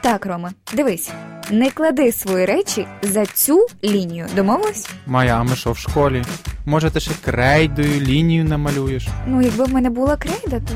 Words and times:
Так, 0.00 0.26
Рома, 0.26 0.52
дивись, 0.72 1.10
не 1.50 1.70
клади 1.70 2.12
свої 2.12 2.44
речі 2.44 2.86
за 3.02 3.26
цю 3.26 3.66
лінію. 3.84 4.26
Домовились? 4.36 4.88
Майя, 5.06 5.36
а 5.40 5.42
ми 5.42 5.56
що 5.56 5.72
в 5.72 5.78
школі? 5.78 6.24
Може, 6.66 6.90
ти 6.90 7.00
ще 7.00 7.10
крейдою 7.24 8.00
лінію 8.00 8.44
намалюєш? 8.44 9.08
Ну, 9.26 9.42
якби 9.42 9.64
в 9.64 9.72
мене 9.72 9.90
була 9.90 10.16
крейда, 10.16 10.60
то 10.60 10.74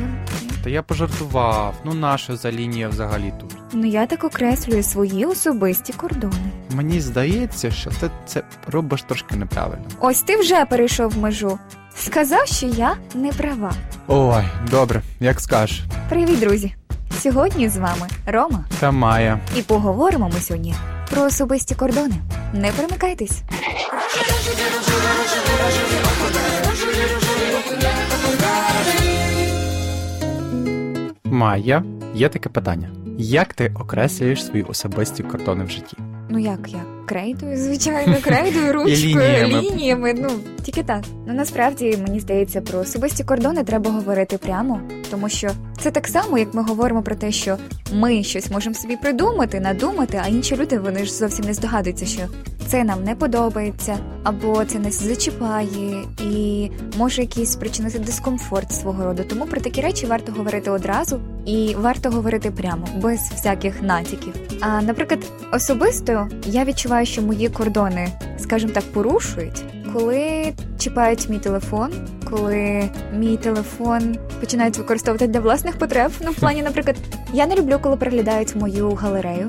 Та 0.64 0.70
я 0.70 0.82
пожартував. 0.82 1.74
Ну 1.84 1.94
наша 1.94 2.36
за 2.36 2.52
лінія 2.52 2.88
взагалі 2.88 3.32
тут. 3.40 3.56
ну 3.72 3.86
я 3.86 4.06
так 4.06 4.24
окреслюю 4.24 4.82
свої 4.82 5.24
особисті 5.26 5.92
кордони. 5.92 6.50
Мені 6.70 7.00
здається, 7.00 7.70
що 7.70 7.90
ти 7.90 8.10
це 8.26 8.42
робиш 8.66 9.02
трошки 9.02 9.36
неправильно. 9.36 9.84
Ось 10.00 10.22
ти 10.22 10.36
вже 10.36 10.64
перейшов 10.64 11.18
межу. 11.18 11.58
Сказав, 11.96 12.46
що 12.46 12.66
я 12.66 12.96
не 13.14 13.32
права. 13.32 13.72
Ой, 14.06 14.42
добре, 14.70 15.02
як 15.20 15.40
скажеш. 15.40 15.82
Привіт, 16.08 16.40
друзі! 16.40 16.74
Сьогодні 17.20 17.68
з 17.68 17.76
вами 17.76 18.06
Рома, 18.26 18.64
Та 18.80 18.90
Майя. 18.90 19.40
і 19.56 19.62
поговоримо 19.62 20.30
ми 20.34 20.40
сьогодні 20.40 20.74
про 21.10 21.22
особисті 21.22 21.74
кордони. 21.74 22.14
Не 22.54 22.72
перемикайтесь. 22.72 23.42
Майя, 31.38 31.82
є 32.14 32.28
таке 32.28 32.48
питання. 32.48 32.90
Як 33.18 33.54
ти 33.54 33.74
окреслюєш 33.80 34.44
свої 34.44 34.62
особисті 34.62 35.22
кордони 35.22 35.64
в 35.64 35.70
житті? 35.70 35.96
Ну 36.28 36.38
як 36.38 36.58
я? 36.68 36.78
Крейдою, 37.06 37.56
звичайно, 37.56 38.16
крейдою, 38.22 38.72
ручкою, 38.72 39.46
лініями. 39.46 39.62
лініями. 39.62 40.14
Ну 40.14 40.28
тільки 40.62 40.82
так. 40.82 41.04
Ну 41.26 41.34
насправді 41.34 41.98
мені 42.06 42.20
здається, 42.20 42.60
про 42.60 42.78
особисті 42.78 43.24
кордони 43.24 43.64
треба 43.64 43.90
говорити 43.90 44.38
прямо, 44.38 44.80
тому 45.10 45.28
що 45.28 45.50
це 45.80 45.90
так 45.90 46.08
само, 46.08 46.38
як 46.38 46.54
ми 46.54 46.62
говоримо 46.62 47.02
про 47.02 47.14
те, 47.14 47.32
що 47.32 47.56
ми 47.92 48.22
щось 48.22 48.50
можемо 48.50 48.74
собі 48.74 48.96
придумати, 48.96 49.60
надумати, 49.60 50.20
а 50.24 50.28
інші 50.28 50.56
люди 50.56 50.78
вони 50.78 51.04
ж 51.04 51.14
зовсім 51.14 51.44
не 51.44 51.54
здогадуються, 51.54 52.06
що 52.06 52.22
це 52.66 52.84
нам 52.84 53.04
не 53.04 53.14
подобається, 53.14 53.98
або 54.22 54.64
це 54.64 54.78
нас 54.78 55.02
зачіпає 55.02 56.04
і 56.32 56.70
може 56.98 57.22
якийсь 57.22 57.52
спричинити 57.52 57.98
дискомфорт 57.98 58.72
свого 58.72 59.04
роду. 59.04 59.24
Тому 59.28 59.46
про 59.46 59.60
такі 59.60 59.80
речі 59.80 60.06
варто 60.06 60.32
говорити 60.32 60.70
одразу 60.70 61.20
і 61.46 61.74
варто 61.78 62.10
говорити 62.10 62.50
прямо, 62.50 62.88
без 63.02 63.20
всяких 63.20 63.82
натяків. 63.82 64.34
А 64.60 64.82
наприклад, 64.82 65.20
особисто 65.52 66.28
я 66.46 66.64
відчуваю, 66.64 67.06
що 67.06 67.22
мої 67.22 67.48
кордони, 67.48 68.08
скажімо 68.38 68.72
так, 68.72 68.84
порушують, 68.92 69.64
коли 69.92 70.52
чіпають 70.78 71.28
мій 71.28 71.38
телефон, 71.38 71.92
коли 72.30 72.90
мій 73.12 73.36
телефон 73.36 74.16
починають 74.40 74.78
використовувати 74.78 75.26
для 75.26 75.40
власних 75.40 75.78
потреб. 75.78 76.12
Ну, 76.20 76.30
в 76.30 76.34
плані, 76.34 76.62
наприклад, 76.62 76.96
я 77.32 77.46
не 77.46 77.56
люблю, 77.56 77.78
коли 77.80 77.96
переглядають 77.96 78.56
мою 78.56 78.90
галерею, 78.90 79.48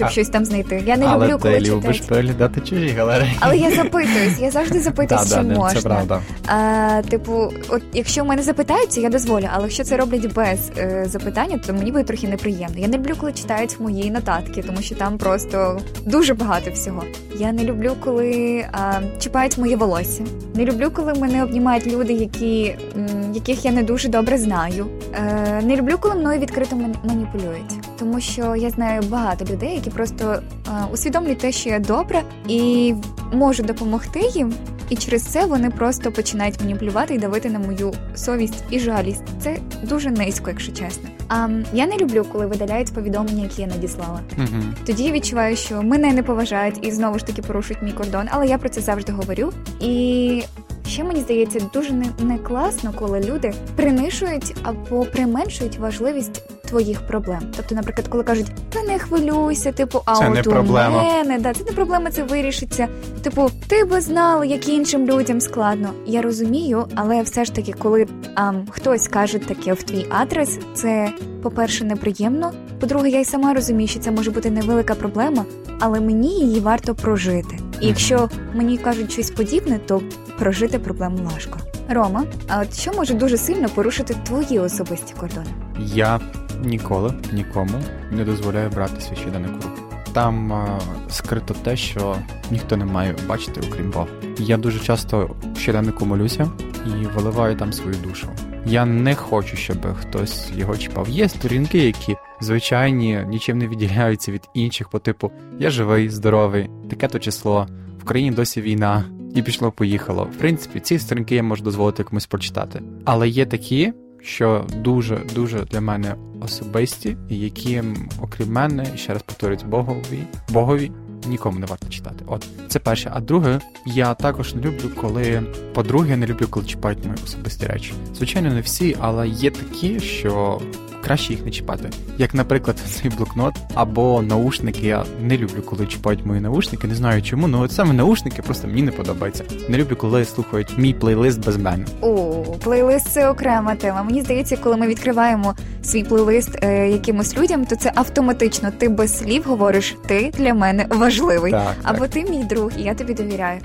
щоб 0.00 0.08
А- 0.08 0.10
щось 0.10 0.28
там 0.28 0.44
знайти. 0.44 0.82
Я 0.86 0.96
не 0.96 1.06
Але 1.06 1.26
люблю, 1.26 1.38
коли 1.42 1.54
ти 1.54 1.60
любиш 1.60 1.82
читають. 1.96 2.06
переглядати 2.06 2.60
чужі 2.60 2.88
галереї. 2.88 3.36
Але 3.40 3.56
я 3.56 3.70
запитуюсь, 3.76 4.38
я 4.40 4.50
завжди 4.50 4.80
запитуюсь, 4.80 5.28
Да, 5.30 5.36
чи 5.36 5.42
можна. 5.42 5.80
Це 5.80 5.88
правда. 5.88 6.20
А, 6.46 7.02
типу, 7.10 7.52
от 7.68 7.82
якщо 7.92 8.24
в 8.24 8.26
мене 8.26 8.42
запитаються, 8.42 9.00
я 9.00 9.08
дозволю, 9.08 9.48
але 9.52 9.62
якщо 9.62 9.84
це 9.84 9.96
роблять 9.96 10.34
без 10.34 10.70
е, 10.78 11.04
запитання, 11.08 11.60
то 11.66 11.72
мені 11.72 11.92
буде 11.92 12.04
трохи 12.04 12.28
неприємно. 12.28 12.74
Я 12.76 12.88
не 12.88 12.96
люблю, 12.98 13.12
коли 13.20 13.32
читають 13.32 13.80
мої 13.80 14.10
нотатки, 14.10 14.62
тому 14.62 14.82
що 14.82 14.94
там 14.94 15.18
просто 15.18 15.80
дуже 16.06 16.34
багато 16.34 16.70
всього. 16.70 17.04
Я 17.38 17.52
не 17.52 17.64
люблю, 17.64 17.92
коли 18.04 18.64
а, 18.72 18.92
чіпають 19.18 19.58
моє 19.58 19.76
волосся. 19.76 20.22
Не 20.54 20.64
люблю, 20.64 20.90
коли 20.92 21.14
мене 21.14 21.44
обнімають 21.44 21.86
люди, 21.86 22.12
які, 22.12 22.74
м, 22.96 23.06
яких 23.34 23.64
я 23.64 23.72
не 23.72 23.82
дуже 23.82 24.08
добре 24.08 24.38
знаю. 24.38 24.86
Е, 25.14 25.60
не 25.62 25.76
люблю, 25.76 25.96
коли 26.00 26.14
мною 26.14 26.40
відкрито 26.40 26.76
ман- 26.76 26.96
маніпулюють. 27.04 27.74
Тому 27.98 28.20
що 28.20 28.56
я 28.56 28.70
знаю 28.70 29.02
багато 29.08 29.44
людей, 29.44 29.74
які 29.74 29.90
просто 29.90 30.42
е, 30.68 30.70
усвідомлюють 30.92 31.38
те, 31.38 31.52
що 31.52 31.68
я 31.70 31.78
добра, 31.78 32.22
і 32.48 32.94
можу 33.32 33.62
допомогти 33.62 34.20
їм, 34.34 34.54
і 34.88 34.96
через 34.96 35.22
це 35.22 35.46
вони 35.46 35.70
просто 35.70 36.12
починають 36.12 36.60
маніпулювати 36.60 37.14
і 37.14 37.18
давити 37.18 37.50
на 37.50 37.58
мою 37.58 37.92
совість 38.14 38.64
і 38.70 38.78
жалість. 38.78 39.22
Це 39.40 39.56
дуже 39.82 40.10
низько, 40.10 40.50
якщо 40.50 40.72
чесно. 40.72 41.08
А 41.28 41.48
я 41.72 41.86
не 41.86 41.96
люблю, 41.96 42.26
коли 42.32 42.46
видаляють 42.46 42.92
повідомлення, 42.94 43.42
які 43.42 43.62
я 43.62 43.68
надіслала. 43.68 44.20
Угу. 44.38 44.62
Тоді 44.86 45.04
я 45.04 45.12
відчуваю, 45.12 45.56
що 45.56 45.82
мене 45.82 46.12
не 46.12 46.22
поважають 46.22 46.78
і 46.86 46.90
знову 46.90 47.18
ж 47.18 47.26
таки 47.26 47.42
порушують 47.42 47.82
мій 47.82 47.92
кордон, 47.92 48.26
але 48.30 48.46
я 48.46 48.58
про 48.58 48.68
це 48.68 48.80
завжди 48.80 49.12
говорю. 49.12 49.52
І 49.80 50.42
ще 50.90 51.04
мені 51.04 51.20
здається, 51.20 51.60
дуже 51.74 51.92
не, 51.92 52.06
не 52.18 52.38
класно, 52.38 52.92
коли 52.98 53.20
люди 53.20 53.52
принишують 53.76 54.56
або 54.62 55.04
применшують 55.04 55.78
важливість 55.78 56.42
твоїх 56.68 57.00
проблем. 57.00 57.40
Тобто, 57.56 57.74
наприклад, 57.74 58.08
коли 58.08 58.24
кажуть, 58.24 58.46
та 58.70 58.82
не 58.82 58.98
хвилюйся, 58.98 59.72
типу, 59.72 60.00
а 60.04 60.14
Це 60.16 60.28
от 60.28 60.34
не 60.34 60.40
у 60.40 60.44
проблема. 60.44 61.02
мене, 61.02 61.38
да, 61.38 61.54
це 61.54 61.64
не 61.64 61.72
проблема, 61.72 62.10
це 62.10 62.22
вирішиться. 62.22 62.88
Типу, 63.22 63.50
ти 63.68 63.84
би 63.84 64.00
знала, 64.00 64.44
як 64.44 64.68
іншим 64.68 65.06
людям 65.06 65.40
складно. 65.40 65.90
Я 66.06 66.22
розумію, 66.22 66.86
але 66.94 67.22
все 67.22 67.44
ж 67.44 67.54
таки, 67.54 67.72
коли 67.72 68.06
ам, 68.34 68.66
хтось 68.70 69.08
каже 69.08 69.38
таке 69.38 69.72
в 69.72 69.82
твій 69.82 70.06
адрес, 70.10 70.58
це 70.74 71.12
по-перше, 71.42 71.84
неприємно. 71.84 72.52
По-друге, 72.80 73.08
я 73.08 73.20
й 73.20 73.24
сама 73.24 73.54
розумію, 73.54 73.88
що 73.88 74.00
це 74.00 74.10
може 74.10 74.30
бути 74.30 74.50
невелика 74.50 74.94
проблема, 74.94 75.44
але 75.80 76.00
мені 76.00 76.40
її 76.40 76.60
варто 76.60 76.94
прожити. 76.94 77.58
І 77.80 77.86
якщо 77.86 78.28
мені 78.54 78.78
кажуть 78.78 79.12
щось 79.12 79.30
подібне, 79.30 79.78
то 79.78 80.02
прожити 80.38 80.78
проблему 80.78 81.18
важко. 81.34 81.58
Рома, 81.88 82.24
а 82.48 82.60
от 82.60 82.74
що 82.74 82.92
може 82.92 83.14
дуже 83.14 83.36
сильно 83.36 83.68
порушити 83.68 84.16
твої 84.26 84.58
особисті 84.58 85.14
кордони? 85.14 85.50
Я 85.78 86.20
ніколи 86.64 87.14
нікому 87.32 87.78
не 88.10 88.24
дозволяю 88.24 88.70
брати 88.70 89.00
свій 89.00 89.16
щоденник 89.16 89.52
руки. 89.52 89.82
Там 90.12 90.52
а, 90.52 90.80
скрито 91.10 91.54
те, 91.54 91.76
що 91.76 92.16
ніхто 92.50 92.76
не 92.76 92.84
має 92.84 93.14
бачити, 93.28 93.60
окрім 93.70 93.90
Бога. 93.90 94.06
Я 94.38 94.56
дуже 94.56 94.78
часто 94.78 95.36
щоденнику 95.58 96.06
молюся 96.06 96.50
і 96.86 97.06
виливаю 97.06 97.56
там 97.56 97.72
свою 97.72 97.96
душу. 97.96 98.28
Я 98.66 98.84
не 98.84 99.14
хочу, 99.14 99.56
щоб 99.56 99.94
хтось 99.94 100.50
його 100.56 100.76
чіпав. 100.76 101.08
Є 101.08 101.28
сторінки, 101.28 101.78
які 101.78 102.16
звичайні, 102.40 103.24
нічим 103.28 103.58
не 103.58 103.68
відділяються 103.68 104.32
від 104.32 104.42
інших, 104.54 104.88
по 104.88 104.98
типу 104.98 105.30
я 105.58 105.70
живий, 105.70 106.08
здоровий, 106.08 106.70
таке 106.90 107.08
то 107.08 107.18
число, 107.18 107.66
в 107.98 108.04
країні 108.04 108.30
досі 108.30 108.60
війна, 108.60 109.04
і 109.34 109.42
пішло-поїхало. 109.42 110.24
В 110.24 110.38
принципі, 110.38 110.80
ці 110.80 110.98
сторінки 110.98 111.34
я 111.34 111.42
можу 111.42 111.64
дозволити 111.64 112.04
комусь 112.04 112.26
прочитати. 112.26 112.82
Але 113.04 113.28
є 113.28 113.46
такі, 113.46 113.92
що 114.22 114.66
дуже 114.76 115.20
дуже 115.34 115.58
для 115.58 115.80
мене 115.80 116.14
особисті, 116.40 117.16
і 117.28 117.38
які, 117.38 117.82
окрім 118.22 118.52
мене, 118.52 118.86
ще 118.96 119.12
раз 119.12 119.22
повторюють 119.22 119.66
Богові, 119.66 120.22
Богові. 120.48 120.92
Нікому 121.28 121.58
не 121.58 121.66
варто 121.66 121.88
читати. 121.88 122.24
От 122.26 122.46
це 122.68 122.78
перше. 122.78 123.10
А 123.14 123.20
друге, 123.20 123.60
я 123.86 124.14
також 124.14 124.54
не 124.54 124.62
люблю, 124.62 124.90
коли 125.00 125.42
по-друге, 125.74 126.10
я 126.10 126.16
не 126.16 126.26
люблю, 126.26 126.46
коли 126.50 126.66
чіпають 126.66 127.04
мої 127.04 127.18
особисті 127.24 127.66
речі. 127.66 127.92
Звичайно, 128.14 128.54
не 128.54 128.60
всі, 128.60 128.96
але 129.00 129.28
є 129.28 129.50
такі, 129.50 130.00
що 130.00 130.60
краще 131.04 131.32
їх 131.32 131.44
не 131.44 131.50
чіпати. 131.50 131.90
Як, 132.18 132.34
наприклад, 132.34 132.76
цей 133.02 133.10
блокнот 133.10 133.54
або 133.74 134.22
наушники. 134.22 134.86
Я 134.86 135.04
не 135.20 135.36
люблю, 135.38 135.62
коли 135.62 135.86
чіпають 135.86 136.26
мої 136.26 136.40
наушники. 136.40 136.86
Не 136.86 136.94
знаю 136.94 137.22
чому, 137.22 137.46
але 137.54 137.64
от 137.64 137.72
саме 137.72 137.92
наушники 137.92 138.42
просто 138.42 138.68
мені 138.68 138.82
не 138.82 138.90
подобається. 138.90 139.44
Не 139.68 139.78
люблю, 139.78 139.96
коли 139.96 140.24
слухають 140.24 140.78
мій 140.78 140.94
плейлист 140.94 141.44
без 141.46 141.56
мене. 141.56 141.84
О, 142.00 142.42
плейлист 142.64 143.06
це 143.08 143.28
окрема 143.28 143.74
тема. 143.74 144.02
Мені 144.02 144.22
здається, 144.22 144.56
коли 144.56 144.76
ми 144.76 144.86
відкриваємо 144.86 145.54
свій 145.82 146.04
плейлист 146.04 146.58
е, 146.64 146.88
якимось 146.88 147.36
людям, 147.38 147.64
то 147.64 147.76
це 147.76 147.92
автоматично. 147.94 148.70
Ти 148.78 148.88
без 148.88 149.18
слів 149.18 149.42
говориш, 149.46 149.96
ти 150.06 150.32
для 150.38 150.54
мене 150.54 150.86
важливий. 150.90 151.52
Так, 151.52 151.74
Або 151.82 151.98
так. 151.98 152.10
ти 152.10 152.24
мій 152.24 152.44
друг, 152.44 152.70
і 152.78 152.82
я 152.82 152.94
тобі 152.94 153.14
довіряю. 153.14 153.60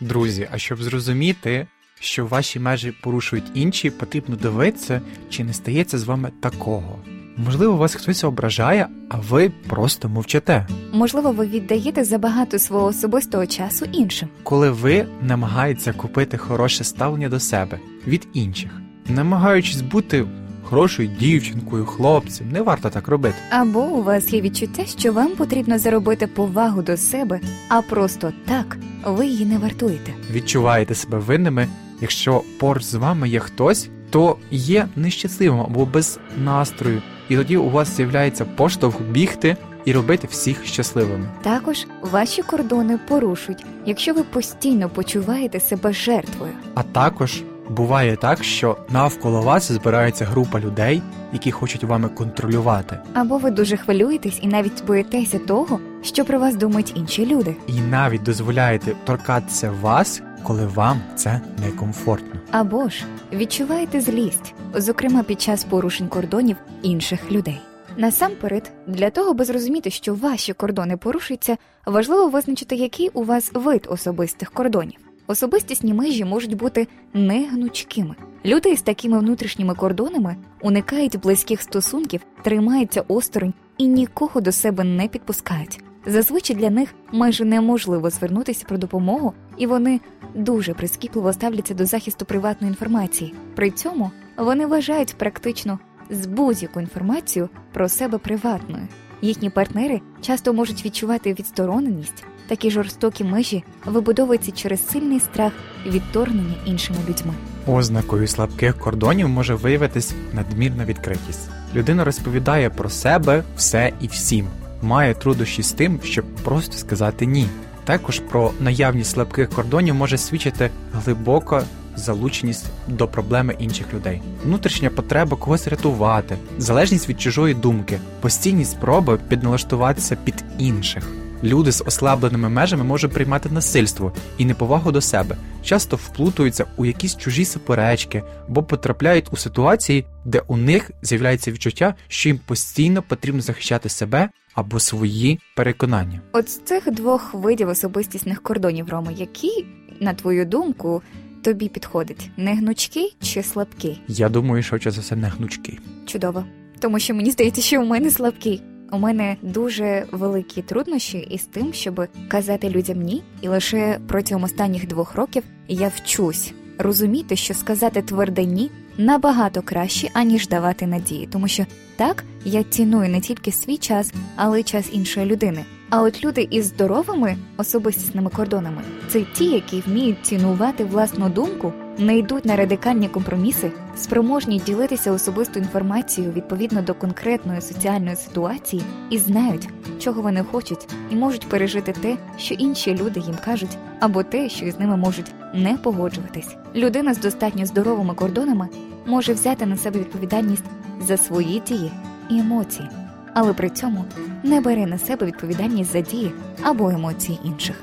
Друзі, 0.00 0.48
а 0.52 0.58
щоб 0.58 0.82
зрозуміти, 0.82 1.66
що 2.00 2.26
ваші 2.26 2.60
межі 2.60 2.92
порушують 3.02 3.44
інші, 3.54 3.90
потрібно 3.90 4.36
дивитися, 4.36 5.00
чи 5.30 5.44
не 5.44 5.52
стається 5.52 5.98
з 5.98 6.04
вами 6.04 6.30
такого. 6.40 6.98
Можливо, 7.36 7.76
вас 7.76 7.94
хтось 7.94 8.24
ображає, 8.24 8.88
а 9.10 9.18
ви 9.18 9.52
просто 9.68 10.08
мовчите. 10.08 10.66
Можливо, 10.92 11.32
ви 11.32 11.46
віддаєте 11.46 12.04
забагато 12.04 12.58
свого 12.58 12.86
особистого 12.86 13.46
часу 13.46 13.86
іншим. 13.92 14.28
Коли 14.42 14.70
ви 14.70 15.06
намагаєтеся 15.22 15.92
купити 15.92 16.36
хороше 16.36 16.84
ставлення 16.84 17.28
до 17.28 17.40
себе 17.40 17.78
від 18.06 18.28
інших, 18.32 18.70
намагаючись 19.08 19.80
бути 19.80 20.26
хорошою 20.66 21.08
дівчинкою, 21.08 21.86
хлопцем, 21.86 22.50
не 22.50 22.62
варто 22.62 22.90
так 22.90 23.08
робити. 23.08 23.36
Або 23.50 23.80
у 23.80 24.02
вас 24.02 24.32
є 24.32 24.40
відчуття, 24.40 24.84
що 24.98 25.12
вам 25.12 25.28
потрібно 25.28 25.78
заробити 25.78 26.26
повагу 26.26 26.82
до 26.82 26.96
себе, 26.96 27.40
а 27.68 27.82
просто 27.82 28.32
так 28.46 28.76
ви 29.04 29.26
її 29.26 29.46
не 29.46 29.58
вартуєте. 29.58 30.14
Відчуваєте 30.32 30.94
себе 30.94 31.18
винними, 31.18 31.68
якщо 32.00 32.42
поруч 32.58 32.82
з 32.82 32.94
вами 32.94 33.28
є 33.28 33.40
хтось, 33.40 33.88
хто 34.08 34.36
є 34.50 34.88
нещасливим 34.96 35.60
або 35.60 35.86
без 35.86 36.18
настрою, 36.44 37.02
і 37.28 37.36
тоді 37.36 37.56
у 37.56 37.70
вас 37.70 37.96
з'являється 37.96 38.44
поштовх 38.44 39.02
бігти 39.02 39.56
і 39.84 39.92
робити 39.92 40.28
всіх 40.30 40.66
щасливими. 40.66 41.28
Також 41.42 41.86
ваші 42.00 42.42
кордони 42.42 42.98
порушують, 43.08 43.64
якщо 43.86 44.14
ви 44.14 44.22
постійно 44.22 44.88
почуваєте 44.88 45.60
себе 45.60 45.92
жертвою. 45.92 46.52
А 46.74 46.82
також 46.82 47.42
буває 47.70 48.16
так, 48.16 48.44
що 48.44 48.76
навколо 48.90 49.40
вас 49.42 49.72
збирається 49.72 50.24
група 50.24 50.60
людей, 50.60 51.02
які 51.32 51.50
хочуть 51.50 51.84
вами 51.84 52.08
контролювати, 52.08 52.98
Або 53.14 53.38
ви 53.38 53.50
дуже 53.50 53.76
хвилюєтесь 53.76 54.38
і 54.42 54.46
навіть 54.46 54.84
боїтеся 54.86 55.38
того, 55.38 55.80
що 56.02 56.24
про 56.24 56.38
вас 56.38 56.54
думають 56.56 56.92
інші 56.96 57.26
люди. 57.26 57.56
і 57.66 57.80
навіть 57.80 58.22
дозволяєте 58.22 58.92
торкатися 59.04 59.70
вас, 59.80 60.22
коли 60.42 60.66
вам 60.66 61.00
це 61.16 61.40
некомфортно. 61.64 62.40
Або 62.50 62.88
ж 62.88 63.04
відчуваєте 63.32 64.00
злість, 64.00 64.54
зокрема 64.74 65.22
під 65.22 65.40
час 65.40 65.64
порушень 65.64 66.08
кордонів 66.08 66.56
інших 66.82 67.32
людей. 67.32 67.60
Насамперед, 67.96 68.72
для 68.86 69.10
того, 69.10 69.30
аби 69.30 69.44
зрозуміти, 69.44 69.90
що 69.90 70.14
ваші 70.14 70.52
кордони 70.52 70.96
порушуються, 70.96 71.56
важливо 71.86 72.28
визначити, 72.28 72.76
який 72.76 73.08
у 73.08 73.22
вас 73.22 73.50
вид 73.54 73.86
особистих 73.90 74.50
кордонів. 74.50 74.98
Особистісні 75.26 75.94
межі 75.94 76.24
можуть 76.24 76.56
бути 76.56 76.88
негнучкими. 77.14 78.14
Люди 78.44 78.76
з 78.76 78.82
такими 78.82 79.18
внутрішніми 79.18 79.74
кордонами 79.74 80.36
уникають 80.60 81.20
близьких 81.20 81.62
стосунків, 81.62 82.20
тримаються 82.42 83.04
осторонь 83.08 83.54
і 83.78 83.86
нікого 83.86 84.40
до 84.40 84.52
себе 84.52 84.84
не 84.84 85.08
підпускають. 85.08 85.80
Зазвичай 86.06 86.56
для 86.56 86.70
них 86.70 86.94
майже 87.12 87.44
неможливо 87.44 88.10
звернутися 88.10 88.64
про 88.68 88.78
допомогу, 88.78 89.32
і 89.56 89.66
вони 89.66 90.00
дуже 90.34 90.74
прискіпливо 90.74 91.32
ставляться 91.32 91.74
до 91.74 91.86
захисту 91.86 92.24
приватної 92.24 92.70
інформації. 92.70 93.34
При 93.54 93.70
цьому 93.70 94.10
вони 94.36 94.66
вважають 94.66 95.14
практично 95.18 95.78
з 96.10 96.26
будь-яку 96.26 96.80
інформацію 96.80 97.48
про 97.72 97.88
себе 97.88 98.18
приватною. 98.18 98.88
Їхні 99.22 99.50
партнери 99.50 100.00
часто 100.20 100.52
можуть 100.52 100.84
відчувати 100.84 101.34
відстороненість. 101.34 102.24
Такі 102.48 102.70
жорстокі 102.70 103.24
межі 103.24 103.64
вибудовуються 103.84 104.52
через 104.52 104.88
сильний 104.88 105.20
страх 105.20 105.52
відторгнення 105.86 106.54
іншими 106.64 106.98
людьми. 107.08 107.34
Ознакою 107.66 108.28
слабких 108.28 108.78
кордонів 108.78 109.28
може 109.28 109.54
виявитись 109.54 110.14
надмірна 110.32 110.84
відкритість. 110.84 111.48
Людина 111.74 112.04
розповідає 112.04 112.70
про 112.70 112.90
себе 112.90 113.42
все 113.56 113.92
і 114.00 114.06
всім, 114.06 114.46
має 114.82 115.14
труднощі 115.14 115.62
з 115.62 115.72
тим, 115.72 116.00
щоб 116.02 116.24
просто 116.24 116.72
сказати 116.72 117.26
ні. 117.26 117.46
Також 117.84 118.20
про 118.20 118.52
наявність 118.60 119.10
слабких 119.10 119.50
кордонів 119.50 119.94
може 119.94 120.18
свідчити 120.18 120.70
глибока 120.92 121.64
залученість 121.96 122.66
до 122.88 123.08
проблеми 123.08 123.56
інших 123.58 123.94
людей, 123.94 124.22
внутрішня 124.44 124.90
потреба 124.90 125.36
когось 125.36 125.68
рятувати, 125.68 126.36
залежність 126.58 127.08
від 127.08 127.20
чужої 127.20 127.54
думки, 127.54 127.98
постійні 128.20 128.64
спроби 128.64 129.18
підналаштуватися 129.28 130.16
під 130.24 130.44
інших. 130.58 131.25
Люди 131.44 131.72
з 131.72 131.82
ослабленими 131.86 132.48
межами 132.48 132.84
можуть 132.84 133.12
приймати 133.12 133.48
насильство 133.48 134.12
і 134.38 134.44
неповагу 134.44 134.92
до 134.92 135.00
себе, 135.00 135.36
часто 135.62 135.96
вплутуються 135.96 136.64
у 136.76 136.84
якісь 136.84 137.16
чужі 137.16 137.44
суперечки 137.44 138.22
або 138.48 138.62
потрапляють 138.62 139.32
у 139.32 139.36
ситуації, 139.36 140.04
де 140.24 140.42
у 140.46 140.56
них 140.56 140.90
з'являється 141.02 141.52
відчуття, 141.52 141.94
що 142.08 142.28
їм 142.28 142.40
постійно 142.46 143.02
потрібно 143.02 143.40
захищати 143.40 143.88
себе 143.88 144.28
або 144.54 144.80
свої 144.80 145.40
переконання. 145.56 146.20
От 146.32 146.50
з 146.50 146.58
цих 146.58 146.92
двох 146.92 147.34
видів 147.34 147.68
особистісних 147.68 148.42
кордонів 148.42 148.88
Роми, 148.88 149.14
які, 149.16 149.66
на 150.00 150.14
твою 150.14 150.44
думку, 150.44 151.02
тобі 151.42 151.68
підходить 151.68 152.30
негнучкий 152.36 153.16
чи 153.22 153.42
слабкий? 153.42 154.00
Я 154.08 154.28
думаю, 154.28 154.62
що 154.62 154.78
це 154.78 154.90
за 154.90 155.00
все 155.00 155.16
не 155.16 155.28
гнучки. 155.28 155.78
Чудово. 156.06 156.44
Тому 156.78 156.98
що 156.98 157.14
мені 157.14 157.30
здається, 157.30 157.62
що 157.62 157.82
у 157.82 157.84
мене 157.84 158.10
слабкий. 158.10 158.62
У 158.92 158.98
мене 158.98 159.36
дуже 159.42 160.06
великі 160.12 160.62
труднощі 160.62 161.18
із 161.18 161.44
тим, 161.44 161.72
щоб 161.72 162.06
казати 162.28 162.70
людям 162.70 163.02
ні, 163.02 163.22
і 163.40 163.48
лише 163.48 163.98
протягом 164.08 164.44
останніх 164.44 164.86
двох 164.86 165.14
років 165.14 165.42
я 165.68 165.88
вчусь 165.88 166.52
розуміти, 166.78 167.36
що 167.36 167.54
сказати 167.54 168.02
тверде 168.02 168.44
ні 168.44 168.70
набагато 168.98 169.62
краще, 169.62 170.10
аніж 170.12 170.48
давати 170.48 170.86
надії, 170.86 171.28
тому 171.32 171.48
що 171.48 171.66
так 171.96 172.24
я 172.44 172.62
ціную 172.62 173.10
не 173.10 173.20
тільки 173.20 173.52
свій 173.52 173.76
час, 173.76 174.12
але 174.36 174.60
й 174.60 174.62
час 174.62 174.88
іншої 174.92 175.26
людини. 175.26 175.64
А 175.90 176.02
от 176.02 176.24
люди 176.24 176.48
із 176.50 176.66
здоровими 176.66 177.36
особистісними 177.56 178.30
кордонами 178.30 178.82
це 179.08 179.22
ті, 179.34 179.44
які 179.44 179.82
вміють 179.86 180.18
цінувати 180.22 180.84
власну 180.84 181.28
думку, 181.28 181.72
не 181.98 182.18
йдуть 182.18 182.44
на 182.44 182.56
радикальні 182.56 183.08
компроміси, 183.08 183.72
спроможні 183.96 184.58
ділитися 184.58 185.12
особистою 185.12 185.64
інформацією 185.64 186.32
відповідно 186.32 186.82
до 186.82 186.94
конкретної 186.94 187.60
соціальної 187.60 188.16
ситуації 188.16 188.82
і 189.10 189.18
знають, 189.18 189.68
чого 189.98 190.22
вони 190.22 190.44
хочуть, 190.52 190.88
і 191.10 191.16
можуть 191.16 191.48
пережити 191.48 191.92
те, 191.92 192.16
що 192.38 192.54
інші 192.54 192.94
люди 192.94 193.20
їм 193.20 193.36
кажуть, 193.44 193.78
або 194.00 194.22
те, 194.22 194.48
що 194.48 194.64
із 194.64 194.78
ними 194.78 194.96
можуть 194.96 195.34
не 195.54 195.76
погоджуватись. 195.76 196.56
Людина 196.74 197.14
з 197.14 197.18
достатньо 197.18 197.66
здоровими 197.66 198.14
кордонами 198.14 198.68
може 199.06 199.32
взяти 199.32 199.66
на 199.66 199.76
себе 199.76 200.00
відповідальність 200.00 200.64
за 201.06 201.16
свої 201.16 201.60
дії 201.60 201.92
і 202.30 202.38
емоції, 202.38 202.88
але 203.34 203.52
при 203.52 203.70
цьому 203.70 204.04
не 204.42 204.60
бере 204.60 204.86
на 204.86 204.98
себе 204.98 205.26
відповідальність 205.26 205.92
за 205.92 206.00
дії 206.00 206.32
або 206.62 206.90
емоції 206.90 207.38
інших. 207.44 207.76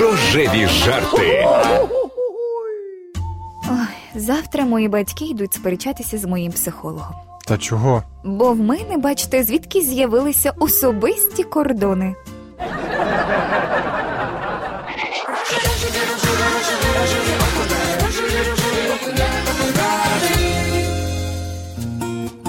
Рожеві 0.00 0.66
жарти. 0.66 1.46
Ой, 3.70 3.86
завтра 4.14 4.64
мої 4.64 4.88
батьки 4.88 5.24
йдуть 5.24 5.54
сперечатися 5.54 6.18
з 6.18 6.24
моїм 6.24 6.52
психологом. 6.52 7.14
Та 7.46 7.58
чого? 7.58 8.02
Бо 8.24 8.52
в 8.52 8.60
мене, 8.60 8.96
бачите, 8.96 9.44
звідки 9.44 9.80
з'явилися 9.80 10.52
особисті 10.58 11.44
кордони. 11.44 12.14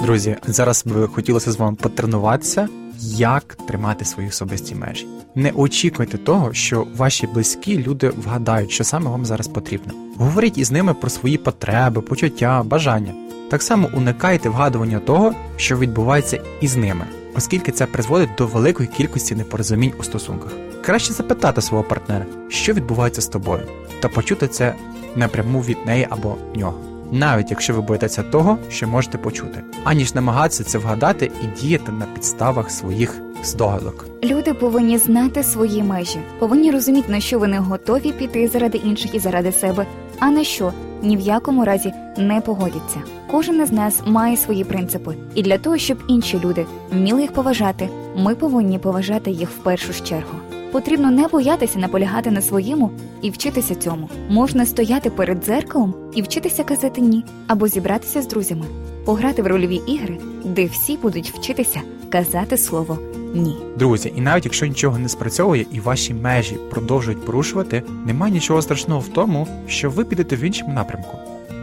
Друзі, 0.02 0.36
зараз 0.46 0.84
би 0.86 1.08
хотілося 1.08 1.52
з 1.52 1.56
вами 1.56 1.76
потренуватися, 1.76 2.68
як 3.02 3.54
тримати 3.68 4.04
свої 4.04 4.28
особисті 4.28 4.74
межі. 4.74 5.06
Не 5.34 5.50
очікуйте 5.50 6.18
того, 6.18 6.52
що 6.52 6.86
ваші 6.96 7.26
близькі 7.26 7.78
люди 7.78 8.08
вгадають, 8.08 8.70
що 8.70 8.84
саме 8.84 9.10
вам 9.10 9.24
зараз 9.24 9.48
потрібно. 9.48 9.92
Говоріть 10.16 10.58
із 10.58 10.70
ними 10.70 10.94
про 10.94 11.10
свої 11.10 11.38
потреби, 11.38 12.00
почуття, 12.00 12.62
бажання. 12.62 13.14
Так 13.50 13.62
само 13.62 13.90
уникайте 13.94 14.48
вгадування 14.48 14.98
того, 14.98 15.34
що 15.56 15.78
відбувається 15.78 16.42
із 16.60 16.76
ними, 16.76 17.04
оскільки 17.36 17.72
це 17.72 17.86
призводить 17.86 18.30
до 18.38 18.46
великої 18.46 18.88
кількості 18.88 19.34
непорозумінь 19.34 19.92
у 20.00 20.02
стосунках. 20.02 20.52
Краще 20.84 21.12
запитати 21.12 21.60
свого 21.60 21.84
партнера, 21.84 22.26
що 22.48 22.72
відбувається 22.72 23.20
з 23.20 23.26
тобою, 23.26 23.62
та 24.00 24.08
почути 24.08 24.48
це 24.48 24.74
напряму 25.16 25.60
від 25.60 25.78
неї 25.86 26.06
або 26.10 26.36
нього 26.56 26.89
навіть 27.12 27.50
якщо 27.50 27.74
ви 27.74 27.80
боїтеся 27.80 28.22
того, 28.22 28.58
що 28.68 28.88
можете 28.88 29.18
почути, 29.18 29.62
аніж 29.84 30.14
намагатися 30.14 30.64
це 30.64 30.78
вгадати 30.78 31.30
і 31.42 31.60
діяти 31.60 31.92
на 31.92 32.06
підставах 32.06 32.70
своїх 32.70 33.20
здогадок. 33.44 34.06
Люди 34.24 34.54
повинні 34.54 34.98
знати 34.98 35.42
свої 35.42 35.82
межі, 35.82 36.18
повинні 36.38 36.70
розуміти, 36.70 37.12
на 37.12 37.20
що 37.20 37.38
вони 37.38 37.58
готові 37.58 38.12
піти 38.12 38.48
заради 38.48 38.78
інших 38.78 39.14
і 39.14 39.18
заради 39.18 39.52
себе, 39.52 39.86
а 40.18 40.30
на 40.30 40.44
що 40.44 40.72
ні 41.02 41.16
в 41.16 41.20
якому 41.20 41.64
разі 41.64 41.92
не 42.16 42.40
погодяться. 42.40 43.00
Кожен 43.30 43.62
із 43.62 43.72
нас 43.72 44.00
має 44.06 44.36
свої 44.36 44.64
принципи, 44.64 45.14
і 45.34 45.42
для 45.42 45.58
того, 45.58 45.78
щоб 45.78 45.98
інші 46.08 46.40
люди 46.44 46.66
вміли 46.92 47.22
їх 47.22 47.32
поважати, 47.32 47.88
ми 48.16 48.34
повинні 48.34 48.78
поважати 48.78 49.30
їх 49.30 49.50
в 49.50 49.56
першу 49.56 50.04
чергу. 50.04 50.49
Потрібно 50.72 51.10
не 51.10 51.28
боятися 51.28 51.78
наполягати 51.78 52.30
на 52.30 52.40
своєму 52.40 52.90
і 53.22 53.30
вчитися 53.30 53.74
цьому. 53.74 54.10
Можна 54.28 54.66
стояти 54.66 55.10
перед 55.10 55.44
дзеркалом 55.44 55.94
і 56.14 56.22
вчитися 56.22 56.64
казати 56.64 57.00
ні, 57.00 57.24
або 57.46 57.68
зібратися 57.68 58.22
з 58.22 58.26
друзями, 58.26 58.66
пограти 59.04 59.42
в 59.42 59.46
рольові 59.46 59.80
ігри, 59.86 60.18
де 60.44 60.66
всі 60.66 60.96
будуть 60.96 61.30
вчитися 61.30 61.80
казати 62.10 62.56
слово 62.56 62.98
ні. 63.34 63.56
Друзі, 63.76 64.12
і 64.16 64.20
навіть 64.20 64.44
якщо 64.44 64.66
нічого 64.66 64.98
не 64.98 65.08
спрацьовує 65.08 65.66
і 65.72 65.80
ваші 65.80 66.14
межі 66.14 66.56
продовжують 66.70 67.24
порушувати, 67.24 67.82
немає 68.06 68.32
нічого 68.32 68.62
страшного 68.62 69.00
в 69.00 69.08
тому, 69.08 69.46
що 69.68 69.90
ви 69.90 70.04
підете 70.04 70.36
в 70.36 70.40
іншому 70.40 70.74
напрямку, 70.74 71.18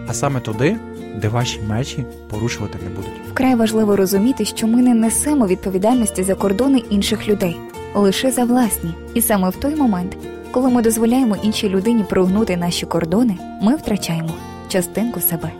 а 0.07 0.13
саме 0.13 0.39
туди, 0.39 0.77
де 1.21 1.27
ваші 1.27 1.59
межі 1.69 2.05
порушувати 2.29 2.79
не 2.83 2.89
будуть. 2.89 3.11
Вкрай 3.31 3.55
важливо 3.55 3.95
розуміти, 3.95 4.45
що 4.45 4.67
ми 4.67 4.81
не 4.81 4.93
несемо 4.93 5.47
відповідальності 5.47 6.23
за 6.23 6.35
кордони 6.35 6.83
інших 6.89 7.27
людей, 7.27 7.57
лише 7.93 8.31
за 8.31 8.43
власні. 8.43 8.93
І 9.13 9.21
саме 9.21 9.49
в 9.49 9.55
той 9.55 9.75
момент, 9.75 10.17
коли 10.51 10.69
ми 10.69 10.81
дозволяємо 10.81 11.35
іншій 11.35 11.69
людині 11.69 12.03
прогнути 12.03 12.57
наші 12.57 12.85
кордони, 12.85 13.37
ми 13.61 13.75
втрачаємо 13.75 14.33
частинку 14.67 15.21
себе. 15.21 15.51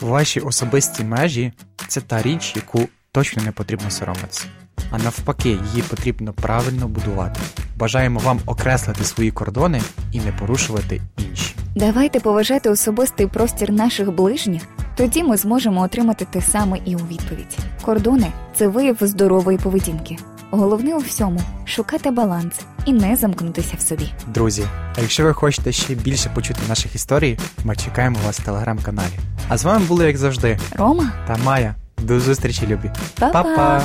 Ваші 0.00 0.40
особисті 0.40 1.04
межі 1.04 1.52
це 1.88 2.00
та 2.00 2.22
річ, 2.22 2.52
яку 2.56 2.88
точно 3.12 3.42
не 3.42 3.52
потрібно 3.52 3.90
соромитися. 3.90 4.44
А 4.90 4.98
навпаки, 4.98 5.48
її 5.48 5.82
потрібно 5.90 6.32
правильно 6.32 6.88
будувати. 6.88 7.40
Бажаємо 7.76 8.20
вам 8.20 8.40
окреслити 8.46 9.04
свої 9.04 9.30
кордони 9.30 9.82
і 10.12 10.20
не 10.20 10.32
порушувати 10.32 11.00
інші. 11.18 11.54
Давайте 11.74 12.20
поважати 12.20 12.70
особистий 12.70 13.26
простір 13.26 13.72
наших 13.72 14.12
ближніх, 14.12 14.62
тоді 14.96 15.22
ми 15.22 15.36
зможемо 15.36 15.80
отримати 15.80 16.24
те 16.24 16.40
саме 16.40 16.78
і 16.84 16.96
у 16.96 16.98
відповідь. 16.98 17.58
Кордони 17.82 18.26
це 18.56 18.68
вияв 18.68 18.96
здорової 19.00 19.58
поведінки. 19.58 20.16
Головне 20.50 20.94
у 20.94 20.98
всьому 20.98 21.40
шукати 21.64 22.10
баланс 22.10 22.60
і 22.84 22.92
не 22.92 23.16
замкнутися 23.16 23.74
в 23.78 23.80
собі. 23.80 24.12
Друзі, 24.34 24.64
а 24.96 25.00
якщо 25.00 25.24
ви 25.24 25.32
хочете 25.32 25.72
ще 25.72 25.94
більше 25.94 26.30
почути 26.34 26.60
наших 26.68 26.94
історій, 26.94 27.38
ми 27.64 27.76
чекаємо 27.76 28.18
вас 28.26 28.40
в 28.40 28.44
телеграм-каналі. 28.44 29.12
А 29.48 29.56
з 29.56 29.64
вами 29.64 29.84
були, 29.84 30.06
як 30.06 30.16
завжди, 30.16 30.58
Рома, 30.76 31.12
та 31.26 31.36
Майя. 31.44 31.74
До 31.98 32.20
зустрічі, 32.20 32.66
любі. 32.66 32.90
Па-па! 33.18 33.82